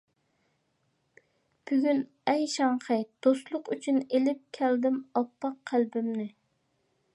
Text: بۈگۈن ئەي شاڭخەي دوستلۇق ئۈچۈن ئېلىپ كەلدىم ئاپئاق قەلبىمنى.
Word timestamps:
بۈگۈن 1.71 2.01
ئەي 2.31 2.47
شاڭخەي 2.55 3.05
دوستلۇق 3.27 3.71
ئۈچۈن 3.75 4.01
ئېلىپ 4.07 4.43
كەلدىم 4.59 4.99
ئاپئاق 5.21 5.63
قەلبىمنى. 5.73 6.29